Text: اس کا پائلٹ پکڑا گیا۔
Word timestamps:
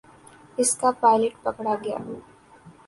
اس 0.59 0.69
کا 0.79 0.89
پائلٹ 1.01 1.33
پکڑا 1.43 1.75
گیا۔ 1.83 1.97